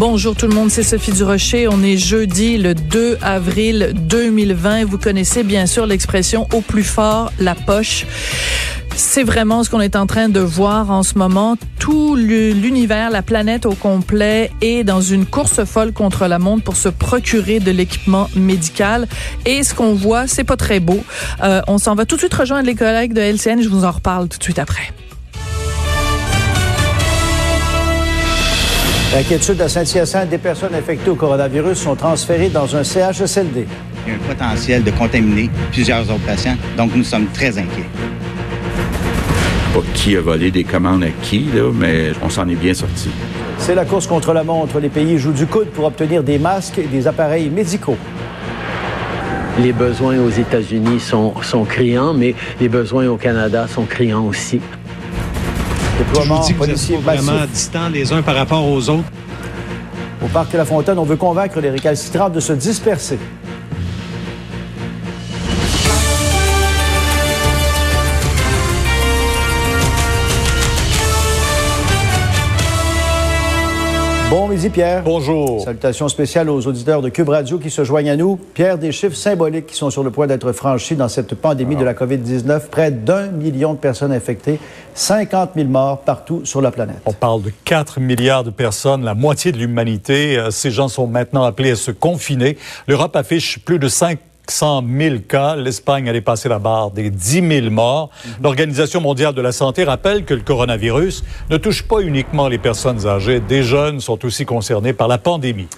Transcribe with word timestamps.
Bonjour 0.00 0.34
tout 0.34 0.46
le 0.46 0.54
monde, 0.54 0.70
c'est 0.70 0.82
Sophie 0.82 1.12
Durocher. 1.12 1.68
On 1.68 1.82
est 1.82 1.98
jeudi 1.98 2.56
le 2.56 2.74
2 2.74 3.18
avril 3.20 3.92
2020. 3.94 4.86
Vous 4.86 4.96
connaissez 4.96 5.42
bien 5.42 5.66
sûr 5.66 5.84
l'expression 5.84 6.48
au 6.54 6.62
plus 6.62 6.84
fort 6.84 7.30
la 7.38 7.54
poche. 7.54 8.06
C'est 8.96 9.24
vraiment 9.24 9.62
ce 9.62 9.68
qu'on 9.68 9.82
est 9.82 9.96
en 9.96 10.06
train 10.06 10.30
de 10.30 10.40
voir 10.40 10.90
en 10.90 11.02
ce 11.02 11.18
moment. 11.18 11.58
Tout 11.78 12.16
l'univers, 12.16 13.10
la 13.10 13.20
planète 13.20 13.66
au 13.66 13.74
complet 13.74 14.50
est 14.62 14.84
dans 14.84 15.02
une 15.02 15.26
course 15.26 15.64
folle 15.66 15.92
contre 15.92 16.26
la 16.28 16.38
montre 16.38 16.64
pour 16.64 16.76
se 16.76 16.88
procurer 16.88 17.60
de 17.60 17.70
l'équipement 17.70 18.30
médical. 18.34 19.06
Et 19.44 19.62
ce 19.62 19.74
qu'on 19.74 19.92
voit, 19.92 20.26
c'est 20.26 20.44
pas 20.44 20.56
très 20.56 20.80
beau. 20.80 21.04
Euh, 21.42 21.60
on 21.68 21.76
s'en 21.76 21.94
va 21.94 22.06
tout 22.06 22.14
de 22.14 22.20
suite 22.20 22.32
rejoindre 22.32 22.64
les 22.64 22.74
collègues 22.74 23.12
de 23.12 23.20
LCN. 23.20 23.60
Je 23.60 23.68
vous 23.68 23.84
en 23.84 23.90
reparle 23.90 24.30
tout 24.30 24.38
de 24.38 24.44
suite 24.44 24.58
après. 24.58 24.94
L'inquiétude 29.12 29.60
à 29.60 29.68
Saint-Hyacinthe, 29.68 30.28
des 30.28 30.38
personnes 30.38 30.72
infectées 30.72 31.10
au 31.10 31.16
coronavirus 31.16 31.78
sont 31.78 31.96
transférées 31.96 32.48
dans 32.48 32.76
un 32.76 32.84
CHSLD. 32.84 33.66
Il 34.06 34.12
y 34.12 34.14
a 34.14 34.16
un 34.16 34.28
potentiel 34.28 34.84
de 34.84 34.92
contaminer 34.92 35.50
plusieurs 35.72 36.02
autres 36.02 36.24
patients, 36.24 36.56
donc 36.76 36.94
nous 36.94 37.02
sommes 37.02 37.26
très 37.34 37.58
inquiets. 37.58 37.88
Pas 39.74 39.80
qui 39.94 40.16
a 40.16 40.20
volé 40.20 40.52
des 40.52 40.62
commandes 40.62 41.02
à 41.02 41.10
qui, 41.22 41.46
là, 41.52 41.72
mais 41.74 42.12
on 42.22 42.30
s'en 42.30 42.48
est 42.48 42.54
bien 42.54 42.72
sorti. 42.72 43.10
C'est 43.58 43.74
la 43.74 43.84
course 43.84 44.06
contre 44.06 44.32
la 44.32 44.44
montre. 44.44 44.78
Les 44.78 44.88
pays 44.88 45.18
jouent 45.18 45.32
du 45.32 45.46
coude 45.46 45.70
pour 45.70 45.86
obtenir 45.86 46.22
des 46.22 46.38
masques 46.38 46.78
et 46.78 46.86
des 46.86 47.08
appareils 47.08 47.50
médicaux. 47.50 47.98
Les 49.58 49.72
besoins 49.72 50.20
aux 50.20 50.30
États-Unis 50.30 51.00
sont, 51.00 51.34
sont 51.42 51.64
criants, 51.64 52.14
mais 52.14 52.36
les 52.60 52.68
besoins 52.68 53.08
au 53.08 53.16
Canada 53.16 53.66
sont 53.66 53.86
criants 53.86 54.24
aussi. 54.24 54.60
Déploiement 56.00 56.36
Je 56.36 56.40
vous 56.40 56.46
dis 56.46 56.54
que 56.54 56.58
vous 56.78 56.94
êtes 56.94 57.04
pas 57.04 57.14
vraiment 57.16 57.46
distants 57.46 57.88
les 57.90 58.10
uns 58.10 58.22
par 58.22 58.34
rapport 58.34 58.66
aux 58.66 58.88
autres. 58.88 59.04
Au 60.24 60.28
parc 60.28 60.54
La 60.54 60.64
Fontaine, 60.64 60.98
on 60.98 61.04
veut 61.04 61.16
convaincre 61.16 61.60
les 61.60 61.68
récalcitrants 61.68 62.30
de 62.30 62.40
se 62.40 62.54
disperser. 62.54 63.18
Bon 74.30 74.46
midi, 74.46 74.70
Pierre. 74.70 75.02
Bonjour. 75.02 75.64
Salutations 75.64 76.08
spéciales 76.08 76.48
aux 76.50 76.64
auditeurs 76.68 77.02
de 77.02 77.08
Cube 77.08 77.30
Radio 77.30 77.58
qui 77.58 77.68
se 77.68 77.82
joignent 77.82 78.10
à 78.10 78.16
nous. 78.16 78.38
Pierre, 78.54 78.78
des 78.78 78.92
chiffres 78.92 79.16
symboliques 79.16 79.66
qui 79.66 79.74
sont 79.74 79.90
sur 79.90 80.04
le 80.04 80.12
point 80.12 80.28
d'être 80.28 80.52
franchis 80.52 80.94
dans 80.94 81.08
cette 81.08 81.34
pandémie 81.34 81.74
de 81.74 81.82
la 81.82 81.94
COVID-19. 81.94 82.68
Près 82.70 82.92
d'un 82.92 83.26
million 83.26 83.74
de 83.74 83.78
personnes 83.78 84.12
infectées, 84.12 84.60
50 84.94 85.50
000 85.56 85.66
morts 85.66 86.02
partout 86.02 86.42
sur 86.44 86.60
la 86.60 86.70
planète. 86.70 86.98
On 87.06 87.12
parle 87.12 87.42
de 87.42 87.50
4 87.64 87.98
milliards 87.98 88.44
de 88.44 88.50
personnes, 88.50 89.02
la 89.04 89.14
moitié 89.14 89.50
de 89.50 89.58
l'humanité. 89.58 90.38
Euh, 90.38 90.52
Ces 90.52 90.70
gens 90.70 90.86
sont 90.86 91.08
maintenant 91.08 91.42
appelés 91.42 91.72
à 91.72 91.76
se 91.76 91.90
confiner. 91.90 92.56
L'Europe 92.86 93.16
affiche 93.16 93.58
plus 93.58 93.80
de 93.80 93.88
5 93.88 94.16
100 94.50 94.84
000 94.98 95.16
cas. 95.28 95.56
L'Espagne 95.56 96.08
allait 96.08 96.20
passer 96.20 96.48
la 96.48 96.58
barre 96.58 96.90
des 96.90 97.10
10 97.10 97.48
000 97.48 97.70
morts. 97.70 98.10
L'Organisation 98.42 99.00
mondiale 99.00 99.34
de 99.34 99.42
la 99.42 99.52
santé 99.52 99.84
rappelle 99.84 100.24
que 100.24 100.34
le 100.34 100.40
coronavirus 100.40 101.24
ne 101.50 101.56
touche 101.56 101.82
pas 101.82 102.00
uniquement 102.00 102.48
les 102.48 102.58
personnes 102.58 103.06
âgées. 103.06 103.40
Des 103.40 103.62
jeunes 103.62 104.00
sont 104.00 104.24
aussi 104.24 104.44
concernés 104.44 104.92
par 104.92 105.08
la 105.08 105.18
pandémie. 105.18 105.68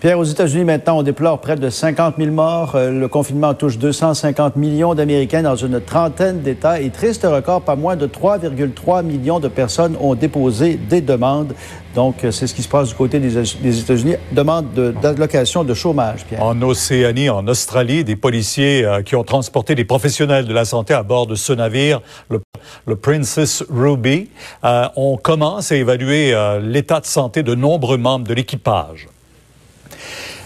Pierre, 0.00 0.18
aux 0.18 0.24
États-Unis, 0.24 0.64
maintenant, 0.64 0.96
on 1.00 1.02
déplore 1.02 1.42
près 1.42 1.56
de 1.56 1.68
50 1.68 2.14
000 2.16 2.30
morts. 2.30 2.72
Euh, 2.74 2.90
Le 2.90 3.06
confinement 3.06 3.52
touche 3.52 3.76
250 3.76 4.56
millions 4.56 4.94
d'Américains 4.94 5.42
dans 5.42 5.56
une 5.56 5.78
trentaine 5.78 6.40
d'États. 6.40 6.80
Et 6.80 6.88
triste 6.88 7.26
record, 7.30 7.60
pas 7.60 7.76
moins 7.76 7.96
de 7.96 8.06
3,3 8.06 9.02
millions 9.04 9.40
de 9.40 9.48
personnes 9.48 9.98
ont 10.00 10.14
déposé 10.14 10.76
des 10.76 11.02
demandes. 11.02 11.52
Donc, 11.94 12.24
euh, 12.24 12.30
c'est 12.30 12.46
ce 12.46 12.54
qui 12.54 12.62
se 12.62 12.68
passe 12.68 12.88
du 12.88 12.94
côté 12.94 13.18
des, 13.20 13.36
États-Unis. 13.36 14.14
Demande 14.32 14.72
de- 14.72 14.94
d'allocation 15.02 15.64
de, 15.64 15.74
chômage, 15.74 16.24
Pierre. 16.24 16.42
En 16.42 16.62
Océanie, 16.62 17.28
en 17.28 17.46
Australie, 17.46 18.02
des 18.02 18.16
policiers 18.16 18.86
euh, 18.86 19.02
qui 19.02 19.16
ont 19.16 19.24
transporté 19.24 19.74
des 19.74 19.84
professionnels 19.84 20.46
de 20.46 20.54
la 20.54 20.64
santé 20.64 20.94
à 20.94 21.02
bord 21.02 21.26
de 21.26 21.34
ce 21.34 21.52
navire, 21.52 22.00
le, 22.30 22.96
Princess 22.96 23.62
Ruby, 23.68 24.30
euh, 24.64 24.88
on 24.96 25.18
commence 25.18 25.72
à 25.72 25.76
évaluer 25.76 26.34
l'état 26.62 27.00
de 27.00 27.06
santé 27.06 27.42
de 27.42 27.54
nombreux 27.54 27.98
membres 27.98 28.26
de 28.26 28.32
l'équipage. 28.32 29.08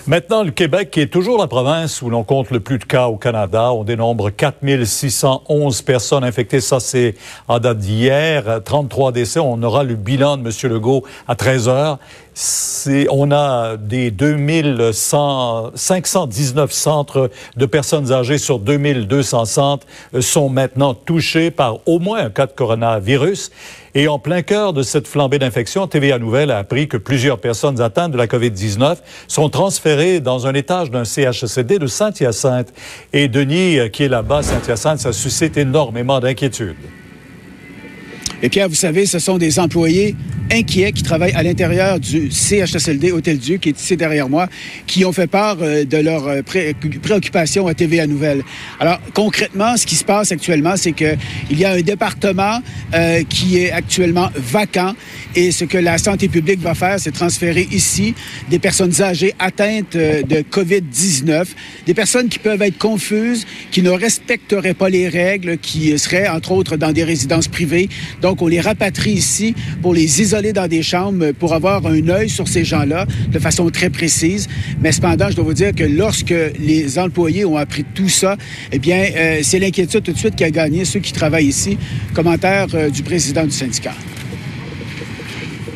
Maintenant, 0.06 0.42
le 0.42 0.50
Québec, 0.50 0.91
qui 0.91 1.00
est 1.00 1.06
toujours 1.06 1.38
la 1.38 1.47
province 1.47 2.03
où 2.03 2.10
l'on 2.10 2.25
compte 2.25 2.50
le 2.50 2.60
plus 2.60 2.78
de 2.78 2.84
cas 2.84 3.06
au 3.06 3.16
Canada, 3.16 3.72
on 3.72 3.84
dénombre 3.84 4.28
4611 4.28 5.81
personnes 5.81 6.25
infectées. 6.25 6.60
Ça, 6.60 6.78
c'est 6.78 7.15
en 7.48 7.59
date 7.59 7.78
d'hier. 7.78 8.47
Euh, 8.47 8.60
33 8.60 9.12
décès. 9.12 9.41
On 9.41 9.62
aura 9.62 9.82
le 9.82 9.94
bilan 9.94 10.37
de 10.37 10.43
M. 10.43 10.70
Legault 10.70 11.04
à 11.26 11.37
13 11.37 11.69
heures. 11.69 11.98
On 13.10 13.31
a 13.32 13.78
des 13.78 14.10
2100, 14.10 15.70
519 15.75 16.70
centres 16.70 17.31
de 17.56 17.64
personnes 17.64 18.12
âgées 18.12 18.37
sur 18.37 18.59
2200 18.59 19.47
centres 19.47 19.87
euh, 20.14 20.20
sont 20.20 20.50
maintenant 20.50 20.93
touchés 20.93 21.50
par 21.50 21.78
au 21.87 21.98
moins 21.98 22.26
un 22.26 22.31
cas 22.31 22.44
de 22.47 22.53
coronavirus. 22.53 23.50
Et 23.97 24.09
en 24.09 24.19
plein 24.19 24.43
cœur 24.43 24.72
de 24.72 24.82
cette 24.82 25.06
flambée 25.06 25.38
d'infection, 25.38 25.87
TVA 25.87 26.19
Nouvelle 26.19 26.50
a 26.50 26.59
appris 26.59 26.88
que 26.88 26.97
plusieurs 26.97 27.38
personnes 27.38 27.81
atteintes 27.81 28.10
de 28.10 28.16
la 28.16 28.27
COVID-19 28.27 28.97
sont 29.28 29.49
transférées 29.49 30.19
dans 30.19 30.49
un 30.49 30.55
étage 30.55 30.91
d'un 30.91 31.05
CHSLD 31.05 31.78
de 31.78 31.87
Saint-Hyacinthe. 31.87 32.72
Et 33.12 33.28
Denis, 33.28 33.78
euh, 33.78 33.88
qui 33.88 34.03
est 34.03 34.09
là-bas, 34.09 34.43
Saint-Hyacinthe, 34.43 34.99
ça 34.99 35.12
suscite 35.12 35.56
énormément 35.56 36.19
d'inquiétude. 36.19 36.75
Et 38.44 38.50
Pierre, 38.50 38.69
vous 38.69 38.75
savez, 38.75 39.06
ce 39.06 39.19
sont 39.19 39.38
des 39.38 39.59
employés 39.59 40.15
inquiets 40.53 40.93
qui 40.93 41.03
travaillent 41.03 41.32
à 41.32 41.43
l'intérieur 41.43 41.99
du 41.99 42.31
CHSLD 42.31 43.10
Hôtel 43.10 43.38
Dieu, 43.38 43.56
qui 43.56 43.71
est 43.71 43.81
ici 43.81 43.97
derrière 43.97 44.28
moi, 44.28 44.50
qui 44.87 45.06
ont 45.06 45.12
fait 45.12 45.27
part 45.27 45.56
euh, 45.62 45.87
de 45.87 45.97
leurs 45.97 46.28
euh, 46.28 46.43
pré- 46.43 46.77
préoccupations 47.03 47.66
à 47.66 47.72
TVA 47.72 48.06
Nouvelle. 48.06 48.43
Alors, 48.78 49.00
concrètement, 49.15 49.78
ce 49.78 49.87
qui 49.87 49.94
se 49.94 50.05
passe 50.05 50.31
actuellement, 50.31 50.77
c'est 50.77 50.93
que 50.93 51.16
il 51.50 51.59
y 51.59 51.65
a 51.65 51.72
un 51.72 51.81
département 51.81 52.59
euh, 52.93 53.22
qui 53.27 53.56
est 53.56 53.72
actuellement 53.72 54.28
vacant 54.37 54.93
et 55.34 55.50
ce 55.50 55.65
que 55.65 55.78
la 55.78 55.97
santé 55.97 56.28
publique 56.28 56.61
va 56.61 56.75
faire, 56.75 57.00
c'est 57.00 57.12
transférer 57.12 57.66
ici 57.72 58.15
des 58.50 58.59
personnes 58.59 59.00
âgées 59.00 59.32
atteintes 59.38 59.97
de 59.97 60.43
COVID-19, 60.43 61.47
des 61.87 61.94
personnes 61.94 62.28
qui 62.28 62.38
peuvent 62.38 62.62
être 62.62 62.76
confuses, 62.78 63.47
qui 63.71 63.81
ne 63.81 63.91
respecteraient 63.91 64.75
pas 64.75 64.91
les 64.91 65.09
règles, 65.09 65.56
qui 65.56 65.99
seraient, 65.99 66.28
entre 66.28 66.53
autres, 66.53 66.76
dans 66.76 66.93
des 66.93 67.05
résidences 67.05 67.49
privées. 67.49 67.88
Donc, 68.21 68.33
on 68.42 68.46
les 68.48 68.60
rapatrie 68.60 69.12
ici 69.12 69.54
pour 69.82 69.94
les 69.94 70.20
isoler 70.20 70.52
dans 70.52 70.68
des 70.68 70.82
chambres, 70.82 71.32
pour 71.32 71.54
avoir 71.54 71.86
un 71.86 72.08
œil 72.08 72.28
sur 72.28 72.48
ces 72.48 72.64
gens-là 72.64 73.06
de 73.30 73.38
façon 73.38 73.68
très 73.70 73.90
précise. 73.90 74.48
Mais 74.80 74.92
cependant, 74.92 75.30
je 75.30 75.36
dois 75.36 75.44
vous 75.44 75.54
dire 75.54 75.74
que 75.74 75.84
lorsque 75.84 76.34
les 76.58 76.98
employés 76.98 77.44
ont 77.44 77.56
appris 77.56 77.84
tout 77.94 78.08
ça, 78.08 78.36
eh 78.72 78.78
bien, 78.78 79.04
euh, 79.16 79.40
c'est 79.42 79.58
l'inquiétude 79.58 80.02
tout 80.02 80.12
de 80.12 80.18
suite 80.18 80.36
qui 80.36 80.44
a 80.44 80.50
gagné 80.50 80.84
ceux 80.84 81.00
qui 81.00 81.12
travaillent 81.12 81.46
ici. 81.46 81.78
Commentaire 82.14 82.66
euh, 82.74 82.90
du 82.90 83.02
président 83.02 83.44
du 83.44 83.50
syndicat. 83.50 83.94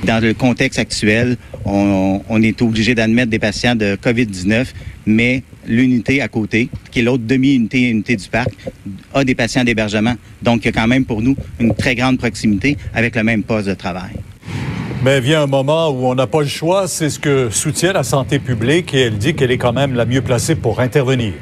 Dans 0.04 0.22
le 0.22 0.32
contexte 0.32 0.78
actuel, 0.78 1.36
on, 1.64 2.22
on 2.28 2.42
est 2.42 2.62
obligé 2.62 2.94
d'admettre 2.94 3.30
des 3.30 3.38
patients 3.38 3.74
de 3.74 3.96
COVID-19, 3.96 4.66
mais 5.06 5.42
l'unité 5.68 6.20
à 6.20 6.28
côté, 6.28 6.68
qui 6.90 7.00
est 7.00 7.02
l'autre 7.02 7.24
demi-unité 7.26 7.90
unité 7.90 8.16
du 8.16 8.28
parc, 8.28 8.50
a 9.14 9.24
des 9.24 9.34
patients 9.34 9.64
d'hébergement. 9.64 10.14
Donc, 10.42 10.64
il 10.64 10.66
y 10.66 10.68
a 10.68 10.72
quand 10.72 10.88
même 10.88 11.04
pour 11.04 11.22
nous 11.22 11.36
une 11.60 11.74
très 11.74 11.94
grande 11.94 12.18
proximité 12.18 12.76
avec 12.94 13.14
le 13.14 13.22
même 13.22 13.42
poste 13.42 13.68
de 13.68 13.74
travail. 13.74 14.12
Mais 15.04 15.20
vient 15.20 15.42
un 15.42 15.46
moment 15.46 15.90
où 15.90 16.06
on 16.06 16.14
n'a 16.16 16.26
pas 16.26 16.40
le 16.40 16.48
choix, 16.48 16.88
c'est 16.88 17.08
ce 17.08 17.20
que 17.20 17.50
soutient 17.50 17.92
la 17.92 18.02
santé 18.02 18.40
publique 18.40 18.92
et 18.94 19.02
elle 19.02 19.16
dit 19.16 19.34
qu'elle 19.34 19.52
est 19.52 19.58
quand 19.58 19.72
même 19.72 19.94
la 19.94 20.04
mieux 20.04 20.22
placée 20.22 20.56
pour 20.56 20.80
intervenir. 20.80 21.34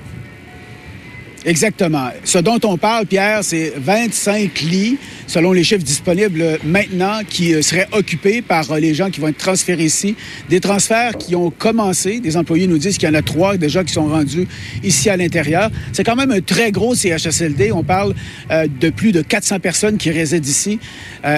Exactement. 1.46 2.10
Ce 2.24 2.38
dont 2.38 2.58
on 2.64 2.76
parle, 2.76 3.06
Pierre, 3.06 3.44
c'est 3.44 3.72
25 3.76 4.62
lits, 4.62 4.98
selon 5.28 5.52
les 5.52 5.62
chiffres 5.62 5.84
disponibles 5.84 6.58
maintenant, 6.64 7.20
qui 7.28 7.54
euh, 7.54 7.62
seraient 7.62 7.86
occupés 7.92 8.42
par 8.42 8.72
euh, 8.72 8.80
les 8.80 8.94
gens 8.94 9.10
qui 9.10 9.20
vont 9.20 9.28
être 9.28 9.38
transférés 9.38 9.84
ici. 9.84 10.16
Des 10.50 10.58
transferts 10.58 11.16
qui 11.16 11.36
ont 11.36 11.50
commencé. 11.50 12.18
Des 12.18 12.36
employés 12.36 12.66
nous 12.66 12.78
disent 12.78 12.98
qu'il 12.98 13.08
y 13.08 13.12
en 13.12 13.14
a 13.14 13.22
trois 13.22 13.56
déjà 13.56 13.84
qui 13.84 13.92
sont 13.92 14.08
rendus 14.08 14.48
ici 14.82 15.08
à 15.08 15.16
l'intérieur. 15.16 15.70
C'est 15.92 16.02
quand 16.02 16.16
même 16.16 16.32
un 16.32 16.40
très 16.40 16.72
gros 16.72 16.96
CHSLD. 16.96 17.70
On 17.70 17.84
parle 17.84 18.12
euh, 18.50 18.66
de 18.80 18.90
plus 18.90 19.12
de 19.12 19.22
400 19.22 19.60
personnes 19.60 19.98
qui 19.98 20.10
résident 20.10 20.44
ici. 20.44 20.80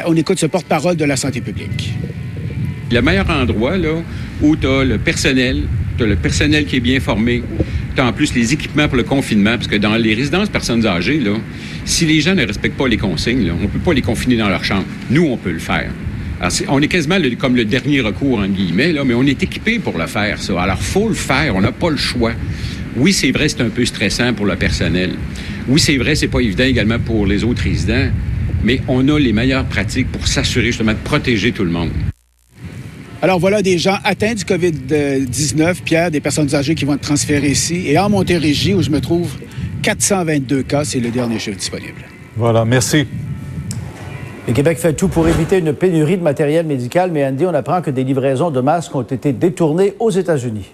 On 0.06 0.16
écoute 0.16 0.38
ce 0.38 0.46
porte-parole 0.46 0.96
de 0.96 1.04
la 1.04 1.16
santé 1.16 1.40
publique. 1.40 1.92
Le 2.90 3.02
meilleur 3.02 3.28
endroit, 3.28 3.76
là, 3.76 4.02
où 4.40 4.56
tu 4.56 4.66
as 4.66 4.84
le 4.84 4.96
personnel, 4.98 5.64
tu 5.98 6.04
as 6.04 6.06
le 6.06 6.16
personnel 6.16 6.64
qui 6.64 6.76
est 6.76 6.80
bien 6.80 7.00
formé, 7.00 7.42
en 8.00 8.12
plus 8.12 8.34
les 8.34 8.52
équipements 8.52 8.88
pour 8.88 8.96
le 8.96 9.04
confinement, 9.04 9.56
parce 9.56 9.66
que 9.66 9.76
dans 9.76 9.96
les 9.96 10.14
résidences 10.14 10.48
personnes 10.48 10.86
âgées, 10.86 11.20
là, 11.20 11.36
si 11.84 12.06
les 12.06 12.20
gens 12.20 12.34
ne 12.34 12.46
respectent 12.46 12.76
pas 12.76 12.88
les 12.88 12.96
consignes, 12.96 13.50
on 13.50 13.62
ne 13.62 13.68
peut 13.68 13.78
pas 13.78 13.92
les 13.92 14.02
confiner 14.02 14.36
dans 14.36 14.48
leur 14.48 14.64
chambre. 14.64 14.84
Nous, 15.10 15.24
on 15.24 15.36
peut 15.36 15.52
le 15.52 15.58
faire. 15.58 15.90
On 16.68 16.80
est 16.80 16.88
quasiment 16.88 17.16
comme 17.38 17.56
le 17.56 17.64
dernier 17.64 18.00
recours, 18.00 18.38
entre 18.38 18.52
guillemets, 18.52 18.92
là, 18.92 19.02
mais 19.04 19.14
on 19.14 19.24
est 19.24 19.42
équipé 19.42 19.78
pour 19.78 19.98
le 19.98 20.06
faire, 20.06 20.40
ça. 20.40 20.60
Alors, 20.62 20.80
faut 20.80 21.08
le 21.08 21.14
faire, 21.14 21.56
on 21.56 21.60
n'a 21.60 21.72
pas 21.72 21.90
le 21.90 21.96
choix. 21.96 22.32
Oui, 22.96 23.12
c'est 23.12 23.32
vrai, 23.32 23.48
c'est 23.48 23.60
un 23.60 23.70
peu 23.70 23.84
stressant 23.84 24.32
pour 24.34 24.46
le 24.46 24.56
personnel. 24.56 25.10
Oui, 25.66 25.80
c'est 25.80 25.96
vrai, 25.96 26.14
c'est 26.14 26.28
pas 26.28 26.40
évident 26.40 26.64
également 26.64 26.98
pour 26.98 27.26
les 27.26 27.42
autres 27.42 27.62
résidents, 27.62 28.08
mais 28.62 28.80
on 28.88 29.08
a 29.08 29.18
les 29.18 29.32
meilleures 29.32 29.64
pratiques 29.64 30.10
pour 30.12 30.26
s'assurer 30.26 30.66
justement 30.66 30.92
de 30.92 30.98
protéger 30.98 31.52
tout 31.52 31.64
le 31.64 31.70
monde. 31.70 31.90
Alors 33.20 33.40
voilà 33.40 33.62
des 33.62 33.78
gens 33.78 33.96
atteints 34.04 34.34
du 34.34 34.44
COVID-19, 34.44 35.82
Pierre, 35.82 36.10
des 36.12 36.20
personnes 36.20 36.54
âgées 36.54 36.76
qui 36.76 36.84
vont 36.84 36.94
être 36.94 37.00
transférées 37.00 37.50
ici. 37.50 37.88
Et 37.88 37.98
en 37.98 38.08
Montérégie, 38.08 38.74
où 38.74 38.82
je 38.82 38.90
me 38.90 39.00
trouve, 39.00 39.32
422 39.82 40.62
cas, 40.62 40.84
c'est 40.84 41.00
le 41.00 41.10
dernier 41.10 41.40
chiffre 41.40 41.56
disponible. 41.56 42.04
Voilà, 42.36 42.64
merci. 42.64 43.08
Le 44.46 44.52
Québec 44.52 44.78
fait 44.78 44.92
tout 44.92 45.08
pour 45.08 45.26
éviter 45.26 45.58
une 45.58 45.72
pénurie 45.72 46.16
de 46.16 46.22
matériel 46.22 46.64
médical, 46.64 47.10
mais 47.12 47.26
Andy, 47.26 47.44
on 47.44 47.54
apprend 47.54 47.82
que 47.82 47.90
des 47.90 48.04
livraisons 48.04 48.50
de 48.50 48.60
masques 48.60 48.94
ont 48.94 49.02
été 49.02 49.32
détournées 49.32 49.94
aux 49.98 50.10
États-Unis. 50.10 50.70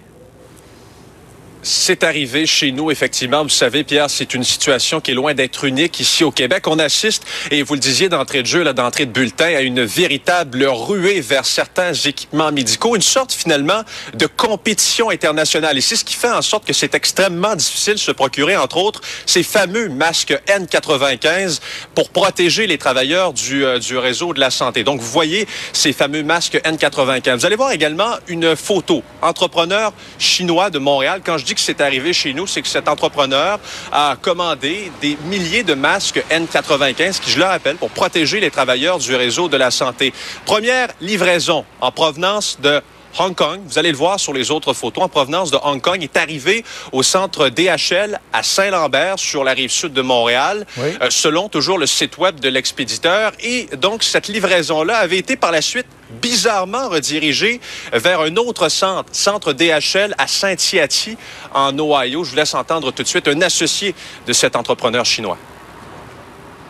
C'est 1.67 2.03
arrivé 2.03 2.45
chez 2.45 2.71
nous, 2.71 2.91
effectivement. 2.91 3.41
Vous 3.41 3.49
savez, 3.49 3.83
Pierre, 3.83 4.11
c'est 4.11 4.35
une 4.35 4.43
situation 4.43 5.01
qui 5.01 5.09
est 5.09 5.15
loin 5.15 5.33
d'être 5.33 5.63
unique 5.63 5.99
ici 5.99 6.23
au 6.23 6.29
Québec. 6.29 6.67
On 6.67 6.77
assiste, 6.77 7.23
et 7.49 7.63
vous 7.63 7.73
le 7.73 7.79
disiez 7.79 8.07
d'entrée 8.07 8.43
de 8.43 8.47
jeu, 8.47 8.61
là, 8.61 8.71
d'entrée 8.71 9.07
de 9.07 9.11
bulletin, 9.11 9.47
à 9.47 9.61
une 9.61 9.83
véritable 9.83 10.63
ruée 10.63 11.21
vers 11.21 11.43
certains 11.43 11.93
équipements 11.93 12.51
médicaux, 12.51 12.95
une 12.95 13.01
sorte 13.01 13.33
finalement 13.33 13.81
de 14.13 14.27
compétition 14.27 15.09
internationale. 15.09 15.75
Et 15.75 15.81
c'est 15.81 15.95
ce 15.95 16.05
qui 16.05 16.13
fait 16.13 16.29
en 16.29 16.43
sorte 16.43 16.67
que 16.67 16.73
c'est 16.73 16.93
extrêmement 16.93 17.55
difficile 17.55 17.95
de 17.95 17.99
se 17.99 18.11
procurer, 18.11 18.55
entre 18.55 18.77
autres, 18.77 19.01
ces 19.25 19.41
fameux 19.41 19.89
masques 19.89 20.39
N95 20.45 21.61
pour 21.95 22.11
protéger 22.11 22.67
les 22.67 22.77
travailleurs 22.77 23.33
du, 23.33 23.65
euh, 23.65 23.79
du 23.79 23.97
réseau 23.97 24.35
de 24.35 24.39
la 24.39 24.51
santé. 24.51 24.83
Donc, 24.83 25.01
vous 25.01 25.11
voyez 25.11 25.47
ces 25.73 25.93
fameux 25.93 26.21
masques 26.21 26.61
N95. 26.63 27.37
Vous 27.37 27.45
allez 27.47 27.55
voir 27.55 27.71
également 27.71 28.17
une 28.27 28.55
photo. 28.55 29.01
Entrepreneur 29.23 29.93
chinois 30.19 30.69
de 30.69 30.77
Montréal. 30.77 31.21
Quand 31.25 31.39
je 31.39 31.45
dis 31.45 31.54
c'est 31.61 31.81
arrivé 31.81 32.13
chez 32.13 32.33
nous, 32.33 32.47
c'est 32.47 32.61
que 32.61 32.67
cet 32.67 32.87
entrepreneur 32.87 33.59
a 33.91 34.15
commandé 34.21 34.91
des 35.01 35.17
milliers 35.25 35.63
de 35.63 35.73
masques 35.73 36.23
N95 36.29 37.19
qui, 37.19 37.31
je 37.31 37.39
le 37.39 37.45
rappelle, 37.45 37.77
pour 37.77 37.89
protéger 37.89 38.39
les 38.39 38.51
travailleurs 38.51 38.99
du 38.99 39.15
réseau 39.15 39.47
de 39.47 39.57
la 39.57 39.71
santé. 39.71 40.13
Première 40.45 40.89
livraison 41.01 41.65
en 41.81 41.91
provenance 41.91 42.57
de 42.61 42.81
Hong 43.17 43.33
Kong, 43.33 43.61
vous 43.65 43.79
allez 43.79 43.91
le 43.91 43.97
voir 43.97 44.19
sur 44.19 44.33
les 44.33 44.51
autres 44.51 44.73
photos, 44.73 45.05
en 45.05 45.09
provenance 45.09 45.49
de 45.49 45.57
Hong 45.63 45.81
Kong, 45.81 46.03
est 46.03 46.17
arrivé 46.17 46.65
au 46.91 47.01
centre 47.01 47.49
DHL 47.49 48.19
à 48.33 48.43
Saint-Lambert, 48.43 49.19
sur 49.19 49.43
la 49.43 49.53
rive 49.53 49.71
sud 49.71 49.93
de 49.93 50.01
Montréal, 50.01 50.65
euh, 50.77 51.07
selon 51.09 51.47
toujours 51.47 51.77
le 51.77 51.85
site 51.85 52.17
web 52.17 52.39
de 52.39 52.49
l'expéditeur. 52.49 53.31
Et 53.39 53.67
donc, 53.77 54.03
cette 54.03 54.27
livraison-là 54.27 54.97
avait 54.97 55.17
été 55.17 55.37
par 55.37 55.51
la 55.51 55.61
suite 55.61 55.87
bizarrement 56.21 56.89
redirigée 56.89 57.61
vers 57.93 58.19
un 58.21 58.35
autre 58.35 58.69
centre, 58.69 59.09
centre 59.13 59.53
DHL 59.53 60.13
à 60.17 60.27
Saint-Yati, 60.27 61.17
en 61.53 61.77
Ohio. 61.79 62.23
Je 62.23 62.31
vous 62.31 62.35
laisse 62.35 62.53
entendre 62.53 62.91
tout 62.91 63.03
de 63.03 63.07
suite 63.07 63.27
un 63.27 63.41
associé 63.41 63.95
de 64.27 64.33
cet 64.33 64.55
entrepreneur 64.55 65.05
chinois. 65.05 65.37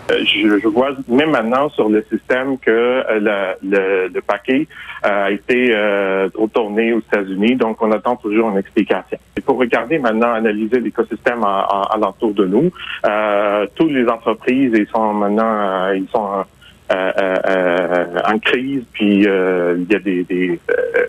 Je, 0.09 0.59
je, 0.59 0.67
vois 0.67 0.91
même 1.07 1.31
maintenant 1.31 1.69
sur 1.69 1.89
le 1.89 2.05
système 2.11 2.59
que 2.59 2.69
euh, 2.69 3.55
le, 3.63 4.09
le, 4.13 4.21
paquet 4.21 4.67
euh, 5.03 5.25
a 5.25 5.31
été 5.31 5.75
euh, 5.75 6.29
retourné 6.35 6.93
aux 6.93 6.99
États-Unis, 6.99 7.55
donc 7.55 7.81
on 7.81 7.91
attend 7.91 8.15
toujours 8.15 8.51
une 8.51 8.57
explication. 8.57 9.17
Il 9.35 9.41
faut 9.41 9.55
regarder 9.55 9.97
maintenant, 9.97 10.33
analyser 10.33 10.79
l'écosystème 10.79 11.43
alentour 11.43 12.33
de 12.35 12.45
nous. 12.45 12.71
Euh, 13.05 13.65
toutes 13.73 13.91
les 13.91 14.07
entreprises, 14.07 14.71
ils 14.75 14.87
sont 14.87 15.13
maintenant, 15.13 15.91
ils 15.91 16.07
sont 16.09 16.45
en 16.91 18.39
crise, 18.39 18.83
puis 18.93 19.23
il 19.23 19.87
y 19.89 19.95
a 19.95 19.99
des, 19.99 20.23
des 20.23 20.59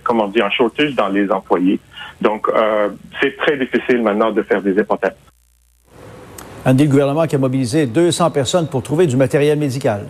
comment 0.04 0.28
dire, 0.28 0.46
un 0.46 0.50
shortage 0.50 0.94
dans 0.94 1.08
les 1.08 1.30
employés. 1.30 1.78
Donc, 2.22 2.48
c'est 3.20 3.36
très 3.36 3.58
difficile 3.58 4.02
maintenant 4.02 4.32
de 4.32 4.40
faire 4.42 4.62
des 4.62 4.72
hypothèses. 4.72 5.12
Andy, 6.66 6.82
le 6.82 6.90
gouvernement 6.90 7.28
qui 7.28 7.36
a 7.36 7.38
mobilisé 7.38 7.86
200 7.86 8.32
personnes 8.32 8.66
pour 8.66 8.82
trouver 8.82 9.06
du 9.06 9.16
matériel 9.16 9.56
médical 9.56 10.00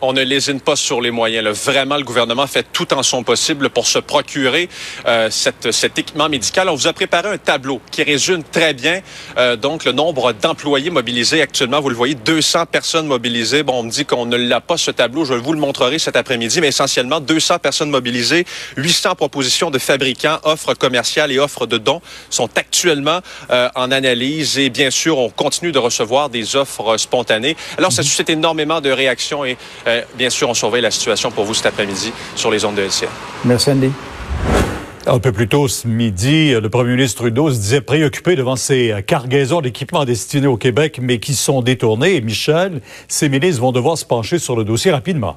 on 0.00 0.12
ne 0.12 0.22
lésine 0.22 0.60
pas 0.60 0.76
sur 0.76 1.00
les 1.00 1.10
moyens. 1.10 1.44
Là. 1.44 1.52
Vraiment, 1.52 1.96
le 1.96 2.04
gouvernement 2.04 2.46
fait 2.46 2.66
tout 2.72 2.92
en 2.94 3.02
son 3.02 3.22
possible 3.22 3.70
pour 3.70 3.86
se 3.86 3.98
procurer 3.98 4.68
euh, 5.06 5.30
cette, 5.30 5.72
cet 5.72 5.98
équipement 5.98 6.28
médical. 6.28 6.68
On 6.68 6.74
vous 6.74 6.86
a 6.86 6.92
préparé 6.92 7.28
un 7.28 7.38
tableau 7.38 7.80
qui 7.90 8.02
résume 8.02 8.42
très 8.42 8.74
bien 8.74 9.00
euh, 9.38 9.56
donc 9.56 9.84
le 9.84 9.92
nombre 9.92 10.32
d'employés 10.32 10.90
mobilisés 10.90 11.42
actuellement. 11.42 11.80
Vous 11.80 11.88
le 11.88 11.96
voyez, 11.96 12.14
200 12.14 12.66
personnes 12.66 13.06
mobilisées. 13.06 13.62
Bon, 13.62 13.80
on 13.80 13.82
me 13.84 13.90
dit 13.90 14.04
qu'on 14.04 14.26
ne 14.26 14.36
l'a 14.36 14.60
pas 14.60 14.76
ce 14.76 14.90
tableau. 14.90 15.24
Je 15.24 15.34
vous 15.34 15.52
le 15.52 15.58
montrerai 15.58 15.98
cet 15.98 16.16
après-midi, 16.16 16.60
mais 16.60 16.68
essentiellement 16.68 17.20
200 17.20 17.58
personnes 17.58 17.90
mobilisées, 17.90 18.44
800 18.76 19.14
propositions 19.14 19.70
de 19.70 19.78
fabricants, 19.78 20.38
offres 20.44 20.74
commerciales 20.74 21.32
et 21.32 21.38
offres 21.38 21.66
de 21.66 21.78
dons 21.78 22.00
sont 22.30 22.48
actuellement 22.56 23.20
euh, 23.50 23.68
en 23.74 23.90
analyse. 23.90 24.58
Et 24.58 24.70
bien 24.70 24.90
sûr, 24.90 25.18
on 25.18 25.30
continue 25.30 25.72
de 25.72 25.78
recevoir 25.78 26.28
des 26.28 26.56
offres 26.56 26.96
spontanées. 26.96 27.56
Alors, 27.78 27.92
ça 27.92 28.02
suscite 28.02 28.30
énormément 28.30 28.80
de 28.80 28.90
réactions 28.90 29.44
et 29.44 29.56
euh, 29.86 30.02
bien 30.14 30.30
sûr, 30.30 30.48
on 30.48 30.54
surveille 30.54 30.82
la 30.82 30.90
situation 30.90 31.30
pour 31.30 31.44
vous 31.44 31.54
cet 31.54 31.66
après-midi 31.66 32.12
sur 32.34 32.50
les 32.50 32.64
ondes 32.64 32.76
de 32.76 32.82
LCA. 32.82 33.08
Merci, 33.44 33.70
Andy. 33.70 33.90
Un 35.08 35.20
peu 35.20 35.30
plus 35.30 35.46
tôt 35.46 35.68
ce 35.68 35.86
midi, 35.86 36.50
le 36.50 36.68
premier 36.68 36.96
ministre 36.96 37.18
Trudeau 37.18 37.52
se 37.52 37.58
disait 37.58 37.80
préoccupé 37.80 38.34
devant 38.34 38.56
ces 38.56 39.04
cargaisons 39.06 39.60
d'équipements 39.60 40.04
destinés 40.04 40.48
au 40.48 40.56
Québec, 40.56 40.98
mais 41.00 41.20
qui 41.20 41.34
sont 41.34 41.62
détournés. 41.62 42.16
Et 42.16 42.20
Michel, 42.20 42.80
ces 43.06 43.28
ministres 43.28 43.60
vont 43.60 43.70
devoir 43.70 43.96
se 43.96 44.04
pencher 44.04 44.40
sur 44.40 44.56
le 44.56 44.64
dossier 44.64 44.90
rapidement. 44.90 45.36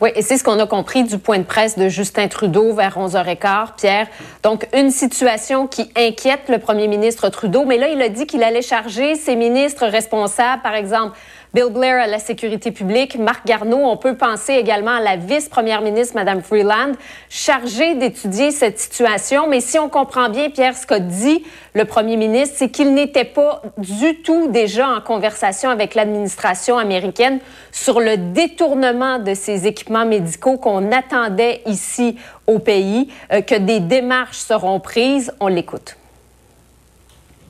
Oui, 0.00 0.10
et 0.16 0.22
c'est 0.22 0.36
ce 0.36 0.44
qu'on 0.44 0.58
a 0.58 0.66
compris 0.66 1.04
du 1.04 1.18
point 1.18 1.38
de 1.38 1.44
presse 1.44 1.78
de 1.78 1.88
Justin 1.88 2.26
Trudeau 2.26 2.74
vers 2.74 2.98
11h15, 2.98 3.76
Pierre. 3.76 4.08
Donc, 4.42 4.66
une 4.74 4.90
situation 4.90 5.68
qui 5.68 5.88
inquiète 5.96 6.48
le 6.48 6.58
premier 6.58 6.88
ministre 6.88 7.28
Trudeau, 7.28 7.64
mais 7.64 7.78
là, 7.78 7.88
il 7.88 8.02
a 8.02 8.08
dit 8.08 8.26
qu'il 8.26 8.42
allait 8.42 8.60
charger 8.60 9.14
ses 9.14 9.36
ministres 9.36 9.86
responsables, 9.86 10.62
par 10.62 10.74
exemple, 10.74 11.16
Bill 11.54 11.70
Blair 11.70 12.02
à 12.02 12.08
la 12.08 12.18
sécurité 12.18 12.72
publique, 12.72 13.16
Marc 13.16 13.46
Garneau. 13.46 13.78
On 13.78 13.96
peut 13.96 14.16
penser 14.16 14.54
également 14.54 14.96
à 14.96 15.00
la 15.00 15.14
vice-première 15.14 15.82
ministre, 15.82 16.16
Mme 16.16 16.42
Freeland, 16.42 16.94
chargée 17.30 17.94
d'étudier 17.94 18.50
cette 18.50 18.80
situation. 18.80 19.46
Mais 19.48 19.60
si 19.60 19.78
on 19.78 19.88
comprend 19.88 20.28
bien, 20.28 20.50
Pierre, 20.50 20.76
ce 20.76 20.84
qu'a 20.84 20.98
dit 20.98 21.44
le 21.74 21.84
premier 21.84 22.16
ministre, 22.16 22.56
c'est 22.58 22.70
qu'il 22.70 22.92
n'était 22.92 23.24
pas 23.24 23.62
du 23.78 24.20
tout 24.22 24.48
déjà 24.48 24.88
en 24.88 25.00
conversation 25.00 25.70
avec 25.70 25.94
l'administration 25.94 26.76
américaine 26.76 27.38
sur 27.70 28.00
le 28.00 28.16
détournement 28.16 29.20
de 29.20 29.34
ces 29.34 29.68
équipements 29.68 30.06
médicaux 30.06 30.56
qu'on 30.56 30.90
attendait 30.90 31.62
ici 31.66 32.16
au 32.48 32.58
pays, 32.58 33.12
euh, 33.32 33.42
que 33.42 33.54
des 33.54 33.78
démarches 33.78 34.38
seront 34.38 34.80
prises. 34.80 35.32
On 35.38 35.46
l'écoute. 35.46 35.96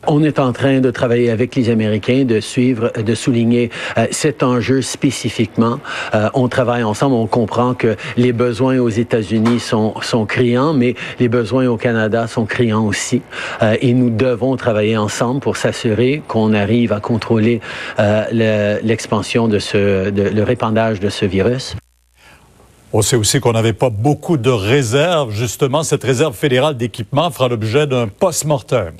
On 0.06 0.22
est 0.22 0.38
en 0.38 0.52
train 0.52 0.80
de 0.80 0.90
travailler 0.90 1.30
avec 1.30 1.54
les 1.54 1.70
Américains, 1.70 2.24
de 2.24 2.40
suivre, 2.40 2.92
de 2.94 3.14
souligner 3.14 3.70
euh, 3.96 4.06
cet 4.10 4.42
enjeu 4.42 4.82
spécifiquement. 4.82 5.78
Euh, 6.14 6.28
on 6.34 6.48
travaille 6.48 6.82
ensemble, 6.82 7.14
on 7.14 7.26
comprend 7.26 7.74
que 7.74 7.96
les 8.16 8.32
besoins 8.32 8.78
aux 8.78 8.88
États-Unis 8.88 9.60
sont, 9.60 9.94
criants, 10.26 10.74
mais 10.74 10.94
les 11.20 11.28
besoins 11.28 11.66
au 11.66 11.76
Canada 11.76 12.26
sont 12.26 12.44
criants 12.44 12.84
aussi. 12.84 13.22
Euh, 13.62 13.76
et 13.80 13.94
nous 13.94 14.10
devons 14.10 14.56
travailler 14.56 14.96
ensemble 14.96 15.40
pour 15.40 15.56
s'assurer 15.56 16.22
qu'on 16.28 16.52
arrive 16.52 16.92
à 16.92 17.00
contrôler 17.00 17.60
l'expansion 18.32 19.48
de 19.48 19.58
ce, 19.58 20.10
le 20.10 20.42
répandage 20.42 21.00
de 21.00 21.08
ce 21.08 21.24
virus. 21.24 21.76
On 22.92 23.02
sait 23.02 23.16
aussi 23.16 23.40
qu'on 23.40 23.52
n'avait 23.52 23.72
pas 23.72 23.90
beaucoup 23.90 24.36
de 24.36 24.50
réserves. 24.50 25.32
Justement, 25.32 25.82
cette 25.82 26.04
réserve 26.04 26.34
fédérale 26.34 26.76
d'équipement 26.76 27.30
fera 27.30 27.48
l'objet 27.48 27.86
d'un 27.86 28.06
post-mortem. 28.06 28.94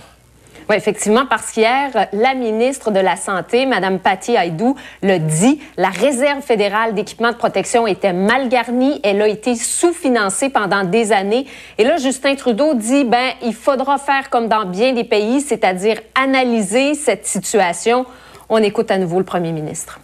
Oui, 0.71 0.76
effectivement, 0.76 1.26
parce 1.26 1.52
qu'hier, 1.52 1.90
la 2.12 2.35
ministre 2.35 2.90
de 2.90 2.99
la 2.99 3.16
Santé, 3.16 3.66
Mme 3.66 3.99
Patti 3.99 4.37
Haïdou, 4.37 4.76
le 5.02 5.18
dit, 5.18 5.61
la 5.76 5.90
réserve 5.90 6.40
fédérale 6.40 6.94
d'équipement 6.94 7.33
de 7.33 7.37
protection 7.37 7.87
était 7.87 8.14
mal 8.14 8.49
garnie, 8.49 8.99
elle 9.02 9.21
a 9.21 9.28
été 9.28 9.56
sous-financée 9.56 10.49
pendant 10.49 10.85
des 10.85 11.12
années. 11.12 11.47
Et 11.76 11.85
là, 11.85 11.99
Justin 11.99 12.35
Trudeau 12.35 12.75
dit, 12.75 13.04
ben, 13.04 13.33
il 13.42 13.54
faudra 13.54 13.99
faire 13.99 14.30
comme 14.30 14.49
dans 14.49 14.64
bien 14.64 14.94
des 14.94 15.04
pays, 15.04 15.42
c'est-à-dire 15.42 16.00
analyser 16.14 16.94
cette 16.94 17.26
situation. 17.26 18.06
On 18.49 18.59
écoute 18.59 18.90
à 18.90 18.97
nouveau 18.97 19.18
le 19.18 19.25
premier 19.25 19.52
ministre 19.52 20.00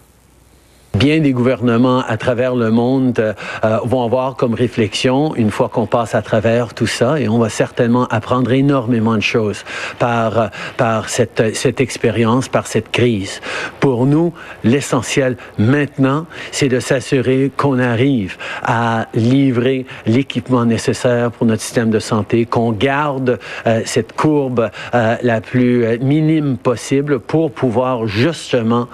bien 1.00 1.20
des 1.20 1.32
gouvernements 1.32 2.04
à 2.06 2.18
travers 2.18 2.54
le 2.54 2.70
monde 2.70 3.34
euh, 3.64 3.78
vont 3.84 4.04
avoir 4.04 4.36
comme 4.36 4.52
réflexion 4.52 5.34
une 5.34 5.50
fois 5.50 5.70
qu'on 5.70 5.86
passe 5.86 6.14
à 6.14 6.20
travers 6.20 6.74
tout 6.74 6.86
ça 6.86 7.18
et 7.18 7.26
on 7.26 7.38
va 7.38 7.48
certainement 7.48 8.06
apprendre 8.08 8.52
énormément 8.52 9.14
de 9.14 9.22
choses 9.22 9.64
par 9.98 10.50
par 10.76 11.08
cette 11.08 11.56
cette 11.56 11.80
expérience, 11.80 12.48
par 12.48 12.66
cette 12.66 12.90
crise. 12.90 13.40
Pour 13.80 14.04
nous, 14.04 14.34
l'essentiel 14.62 15.38
maintenant, 15.56 16.26
c'est 16.52 16.68
de 16.68 16.80
s'assurer 16.80 17.50
qu'on 17.56 17.78
arrive 17.78 18.36
à 18.62 19.06
livrer 19.14 19.86
l'équipement 20.04 20.66
nécessaire 20.66 21.30
pour 21.30 21.46
notre 21.46 21.62
système 21.62 21.88
de 21.88 21.98
santé, 21.98 22.44
qu'on 22.44 22.72
garde 22.72 23.38
euh, 23.66 23.80
cette 23.86 24.12
courbe 24.12 24.68
euh, 24.94 25.16
la 25.22 25.40
plus 25.40 25.98
minime 26.00 26.58
possible 26.58 27.20
pour 27.20 27.52
pouvoir 27.52 28.06
justement 28.06 28.88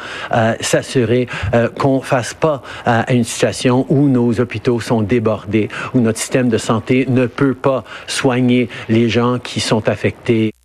s'assurer 0.60 1.26
qu'on 1.78 1.95
ne 1.98 2.04
fasse 2.04 2.34
pas 2.34 2.62
à 2.84 3.12
une 3.12 3.24
situation 3.24 3.86
où 3.88 4.08
nos 4.08 4.40
hôpitaux 4.40 4.80
sont 4.80 5.02
débordés, 5.02 5.68
où 5.94 6.00
notre 6.00 6.18
système 6.18 6.48
de 6.48 6.58
santé 6.58 7.06
ne 7.08 7.26
peut 7.26 7.54
pas 7.54 7.84
soigner 8.06 8.68
les 8.88 9.08
gens 9.08 9.38
qui 9.38 9.60
sont 9.60 9.88
affectés. 9.88 10.55